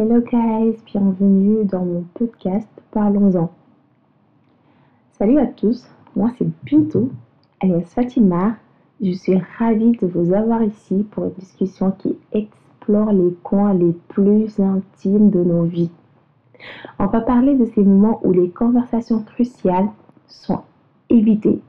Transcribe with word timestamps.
Hello 0.00 0.20
guys, 0.20 0.76
bienvenue 0.86 1.64
dans 1.64 1.84
mon 1.84 2.04
podcast 2.14 2.68
Parlons-en. 2.92 3.50
Salut 5.10 5.40
à 5.40 5.46
tous, 5.46 5.90
moi 6.14 6.30
c'est 6.38 6.46
Pinto, 6.70 7.10
alias 7.60 7.92
Fatima. 7.96 8.54
Je 9.00 9.10
suis 9.10 9.36
ravie 9.58 9.98
de 10.00 10.06
vous 10.06 10.32
avoir 10.32 10.62
ici 10.62 11.04
pour 11.10 11.24
une 11.24 11.32
discussion 11.32 11.90
qui 11.90 12.16
explore 12.30 13.10
les 13.12 13.34
coins 13.42 13.74
les 13.74 13.92
plus 14.06 14.60
intimes 14.60 15.30
de 15.30 15.42
nos 15.42 15.64
vies. 15.64 15.90
On 17.00 17.06
va 17.06 17.20
parler 17.20 17.56
de 17.56 17.64
ces 17.64 17.82
moments 17.82 18.20
où 18.22 18.30
les 18.30 18.50
conversations 18.50 19.24
cruciales 19.24 19.88
sont 20.28 20.60
évitées. 21.10 21.60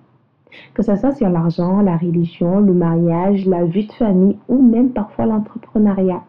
Que 0.75 0.84
ce 0.84 0.96
soit 0.98 1.16
sur 1.16 1.30
l'argent, 1.32 1.82
la 1.82 1.98
religion, 1.98 2.59
le 2.59 2.73
mariage, 2.75 3.48
la 3.48 3.66
vie 3.66 3.88
de 3.88 3.93
famille 3.93 4.38
ou 4.48 4.61
même 4.61 4.91
parfois 4.91 5.25
l'entrepreneuriat. 5.25 6.21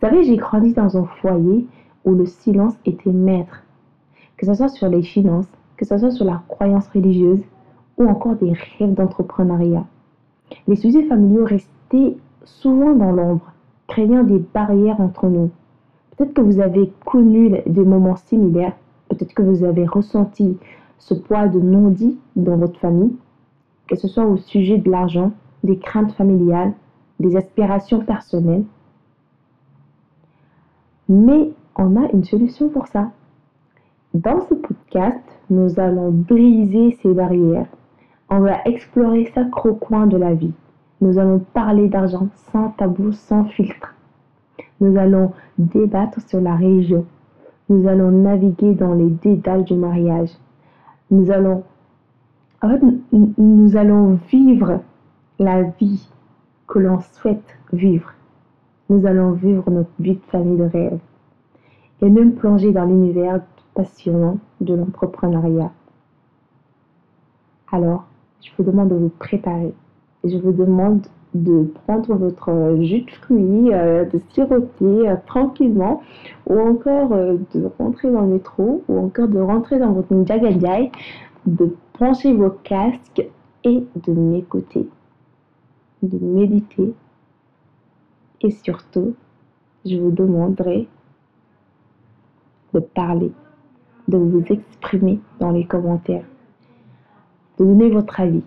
Vous 0.00 0.08
savez, 0.08 0.24
j'ai 0.24 0.36
grandi 0.38 0.72
dans 0.72 0.96
un 0.96 1.04
foyer 1.04 1.66
où 2.06 2.14
le 2.14 2.24
silence 2.24 2.74
était 2.86 3.12
maître. 3.12 3.62
Que 4.38 4.46
ce 4.46 4.54
soit 4.54 4.68
sur 4.68 4.88
les 4.88 5.02
finances, 5.02 5.50
que 5.76 5.84
ce 5.84 5.98
soit 5.98 6.10
sur 6.10 6.24
la 6.24 6.42
croyance 6.48 6.88
religieuse 6.88 7.42
ou 7.98 8.06
encore 8.08 8.36
des 8.36 8.54
rêves 8.78 8.94
d'entrepreneuriat. 8.94 9.84
Les 10.66 10.76
sujets 10.76 11.02
familiaux 11.02 11.44
restaient 11.44 12.16
souvent 12.44 12.94
dans 12.94 13.12
l'ombre, 13.12 13.52
créant 13.88 14.24
des 14.24 14.38
barrières 14.38 15.02
entre 15.02 15.26
nous. 15.26 15.50
Peut-être 16.16 16.32
que 16.32 16.40
vous 16.40 16.60
avez 16.60 16.90
connu 17.04 17.54
des 17.66 17.84
moments 17.84 18.16
similaires, 18.16 18.76
peut-être 19.10 19.34
que 19.34 19.42
vous 19.42 19.64
avez 19.64 19.84
ressenti 19.84 20.56
ce 20.96 21.12
poids 21.12 21.46
de 21.46 21.60
non-dit 21.60 22.18
dans 22.36 22.56
votre 22.56 22.80
famille, 22.80 23.16
que 23.86 23.96
ce 23.96 24.08
soit 24.08 24.24
au 24.24 24.38
sujet 24.38 24.78
de 24.78 24.90
l'argent, 24.90 25.32
des 25.62 25.78
craintes 25.78 26.12
familiales, 26.12 26.72
des 27.18 27.36
aspirations 27.36 28.00
personnelles. 28.00 28.64
Mais 31.12 31.50
on 31.74 31.96
a 31.96 32.08
une 32.12 32.22
solution 32.22 32.68
pour 32.68 32.86
ça. 32.86 33.10
Dans 34.14 34.40
ce 34.42 34.54
podcast, 34.54 35.18
nous 35.50 35.80
allons 35.80 36.12
briser 36.12 36.96
ces 37.02 37.12
barrières. 37.12 37.66
On 38.28 38.38
va 38.38 38.62
explorer 38.64 39.28
chaque 39.34 39.52
recoin 39.52 40.06
de 40.06 40.16
la 40.16 40.34
vie. 40.34 40.52
Nous 41.00 41.18
allons 41.18 41.40
parler 41.52 41.88
d'argent 41.88 42.28
sans 42.52 42.68
tabou, 42.70 43.10
sans 43.10 43.44
filtre. 43.46 43.92
Nous 44.80 44.96
allons 44.96 45.32
débattre 45.58 46.20
sur 46.28 46.40
la 46.40 46.54
religion. 46.54 47.04
Nous 47.68 47.88
allons 47.88 48.12
naviguer 48.12 48.74
dans 48.74 48.94
les 48.94 49.10
dédales 49.10 49.64
du 49.64 49.74
mariage. 49.74 50.30
Nous 51.10 51.32
allons 51.32 51.64
vivre 54.30 54.80
la 55.40 55.62
vie 55.62 56.08
que 56.68 56.78
l'on 56.78 57.00
souhaite 57.00 57.56
vivre. 57.72 58.12
Nous 58.90 59.06
allons 59.06 59.30
vivre 59.30 59.70
notre 59.70 59.90
vie 60.00 60.16
de 60.16 60.24
famille 60.32 60.58
de 60.58 60.64
rêve 60.64 60.98
et 62.02 62.10
même 62.10 62.34
plonger 62.34 62.72
dans 62.72 62.86
l'univers 62.86 63.40
passionnant 63.72 64.38
de 64.60 64.74
l'entrepreneuriat. 64.74 65.70
Alors, 67.70 68.06
je 68.42 68.50
vous 68.58 68.64
demande 68.64 68.88
de 68.88 68.96
vous 68.96 69.10
préparer. 69.10 69.72
Je 70.24 70.36
vous 70.38 70.50
demande 70.50 71.06
de 71.34 71.72
prendre 71.86 72.16
votre 72.16 72.78
jus 72.80 73.02
de 73.02 73.10
fruits, 73.12 73.72
euh, 73.72 74.04
de 74.06 74.18
siroter 74.32 75.08
euh, 75.08 75.14
tranquillement, 75.24 76.02
ou 76.48 76.58
encore 76.58 77.12
euh, 77.12 77.36
de 77.54 77.70
rentrer 77.78 78.10
dans 78.10 78.22
le 78.22 78.32
métro, 78.32 78.82
ou 78.88 78.98
encore 78.98 79.28
de 79.28 79.38
rentrer 79.38 79.78
dans 79.78 79.92
votre 79.92 80.12
Njagajai, 80.12 80.90
de 81.46 81.76
pencher 81.96 82.34
vos 82.34 82.50
casques 82.64 83.24
et 83.62 83.84
de 83.94 84.12
m'écouter, 84.12 84.88
de 86.02 86.18
méditer. 86.18 86.92
Et 88.42 88.50
surtout, 88.50 89.14
je 89.84 89.96
vous 89.96 90.10
demanderai 90.10 90.88
de 92.72 92.80
parler, 92.80 93.32
de 94.08 94.16
vous 94.16 94.44
exprimer 94.48 95.20
dans 95.38 95.50
les 95.50 95.66
commentaires, 95.66 96.26
de 97.58 97.64
donner 97.64 97.90
votre 97.90 98.20
avis 98.20 98.44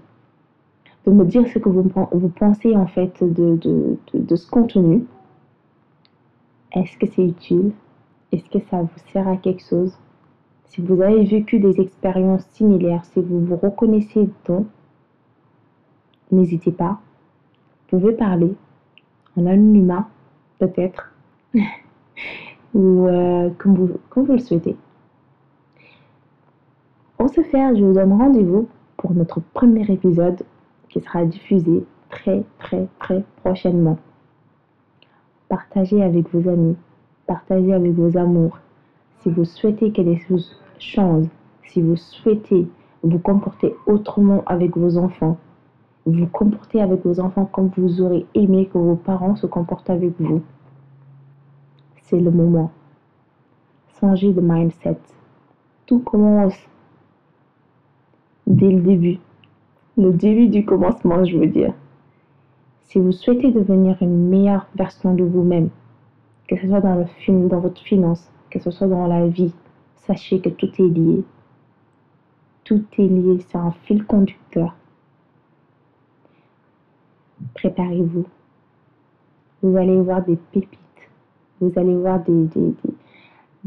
de 1.05 1.11
me 1.11 1.25
dire 1.25 1.47
ce 1.47 1.59
que 1.59 1.69
vous, 1.69 2.29
pensez 2.29 2.75
en 2.75 2.87
fait 2.87 3.23
de, 3.23 3.97
ce 4.35 4.49
contenu. 4.49 5.05
Est-ce 6.71 6.97
que 6.97 7.07
c'est 7.07 7.25
utile? 7.25 7.71
Est-ce 8.31 8.49
que 8.49 8.59
ça 8.69 8.81
vous 8.81 9.11
sert 9.11 9.27
à 9.27 9.37
quelque 9.37 9.63
chose? 9.63 9.97
Si 10.65 10.81
vous 10.81 11.01
avez 11.01 11.23
vécu 11.23 11.59
des 11.59 11.79
expériences 11.81 12.45
similaires, 12.47 13.05
si 13.05 13.21
vous 13.21 13.45
vous 13.45 13.57
reconnaissez 13.57 14.29
dedans, 14.45 14.65
n'hésitez 16.31 16.71
pas. 16.71 16.99
Vous 17.91 17.99
pouvez 17.99 18.13
parler 18.13 18.55
en 19.37 19.45
anonymat, 19.45 20.07
peut-être, 20.59 21.13
ou 22.73 23.07
euh, 23.07 23.49
comme, 23.57 23.75
vous, 23.75 23.89
comme 24.09 24.25
vous 24.25 24.33
le 24.33 24.39
souhaitez. 24.39 24.75
Pour 27.17 27.29
ce 27.29 27.41
faire, 27.41 27.75
je 27.75 27.83
vous 27.83 27.93
donne 27.93 28.13
rendez-vous 28.13 28.67
pour 28.97 29.13
notre 29.13 29.39
premier 29.53 29.89
épisode 29.91 30.43
qui 30.89 30.99
sera 31.01 31.25
diffusé 31.25 31.85
très 32.09 32.43
très 32.59 32.87
très 32.99 33.23
prochainement. 33.43 33.97
Partagez 35.49 36.03
avec 36.03 36.29
vos 36.33 36.49
amis, 36.49 36.75
partagez 37.27 37.73
avec 37.73 37.93
vos 37.93 38.17
amours. 38.17 38.59
Si 39.21 39.29
vous 39.29 39.45
souhaitez 39.45 39.91
que 39.91 40.01
les 40.01 40.17
choses 40.17 40.59
changent, 40.79 41.29
si 41.63 41.81
vous 41.81 41.95
souhaitez 41.95 42.67
vous 43.03 43.19
comporter 43.19 43.75
autrement 43.85 44.43
avec 44.45 44.77
vos 44.77 44.97
enfants, 44.97 45.37
vous 46.05 46.27
comporter 46.27 46.81
avec 46.81 47.05
vos 47.05 47.19
enfants 47.19 47.45
comme 47.45 47.71
vous 47.77 48.01
aurez 48.01 48.25
aimé 48.33 48.69
que 48.71 48.77
vos 48.77 48.95
parents 48.95 49.35
se 49.35 49.47
comportent 49.47 49.89
avec 49.89 50.13
vous, 50.19 50.41
c'est 52.03 52.19
le 52.19 52.31
moment. 52.31 52.71
Changez 53.99 54.33
de 54.33 54.41
mindset. 54.41 54.99
Tout 55.85 55.99
commence 55.99 56.57
dès 58.45 58.71
le 58.71 58.81
début 58.81 59.19
le 59.97 60.11
début 60.11 60.47
du 60.47 60.65
commencement, 60.65 61.23
je 61.23 61.37
veux 61.37 61.47
dire. 61.47 61.73
Si 62.81 62.99
vous 62.99 63.11
souhaitez 63.11 63.51
devenir 63.51 63.97
une 64.01 64.27
meilleure 64.27 64.67
version 64.75 65.13
de 65.13 65.23
vous-même, 65.23 65.69
que 66.47 66.57
ce 66.57 66.67
soit 66.67 66.81
dans, 66.81 66.95
le, 66.95 67.47
dans 67.47 67.59
votre 67.59 67.81
finance, 67.81 68.31
que 68.49 68.59
ce 68.59 68.71
soit 68.71 68.87
dans 68.87 69.07
la 69.07 69.27
vie, 69.27 69.53
sachez 69.95 70.39
que 70.39 70.49
tout 70.49 70.69
est 70.79 70.87
lié. 70.87 71.23
Tout 72.63 72.83
est 72.97 73.07
lié, 73.07 73.39
c'est 73.47 73.57
un 73.57 73.71
fil 73.83 74.03
conducteur. 74.05 74.75
Préparez-vous. 77.63 78.25
Vous 79.61 79.77
allez 79.77 79.99
voir 80.01 80.21
des 80.23 80.35
pépites. 80.51 80.79
Vous 81.61 81.71
allez 81.77 81.95
voir 81.95 82.19
des, 82.19 82.49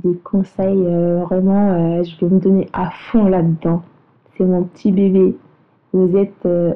des, 0.05 0.19
conseils. 0.19 0.87
Euh, 0.87 1.25
vraiment, 1.25 1.71
euh, 1.71 2.03
je 2.05 2.21
vais 2.21 2.35
me 2.35 2.39
donner 2.39 2.69
à 2.75 2.91
fond 2.91 3.25
là-dedans. 3.25 3.83
C'est 4.37 4.45
mon 4.45 4.65
petit 4.65 4.93
bébé 4.93 5.35
vous 5.97 6.15
êtes, 6.17 6.45
euh, 6.45 6.75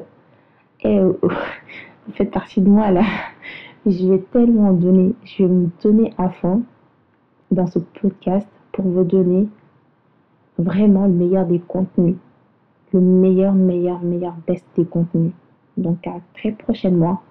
eh, 0.83 0.99
oh, 0.99 1.15
vous 1.21 2.13
faites 2.13 2.31
partie 2.31 2.59
de 2.59 2.69
moi 2.69 2.89
là. 2.89 3.03
Je 3.85 4.07
vais 4.07 4.19
tellement 4.31 4.73
donner, 4.73 5.15
je 5.23 5.43
vais 5.43 5.49
me 5.49 5.69
donner 5.81 6.13
à 6.19 6.29
fond 6.29 6.61
dans 7.49 7.65
ce 7.65 7.79
podcast 7.79 8.47
pour 8.73 8.85
vous 8.85 9.03
donner 9.03 9.47
vraiment 10.59 11.07
le 11.07 11.13
meilleur 11.13 11.47
des 11.47 11.57
contenus. 11.57 12.17
Le 12.93 12.99
meilleur, 12.99 13.55
meilleur, 13.55 14.03
meilleur 14.03 14.35
best 14.45 14.63
des 14.75 14.85
contenus. 14.85 15.31
Donc 15.77 16.05
à 16.07 16.19
très 16.35 16.51
prochainement. 16.51 17.21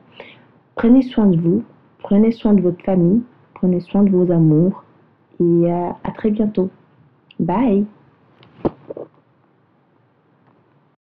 Prenez 0.74 1.02
soin 1.02 1.26
de 1.26 1.40
vous, 1.40 1.62
prenez 1.98 2.32
soin 2.32 2.54
de 2.54 2.62
votre 2.62 2.82
famille, 2.84 3.22
prenez 3.54 3.80
soin 3.80 4.02
de 4.02 4.10
vos 4.10 4.30
amours 4.30 4.84
et 5.38 5.42
euh, 5.42 5.90
à 6.04 6.10
très 6.12 6.30
bientôt. 6.30 6.70
Bye 7.38 7.86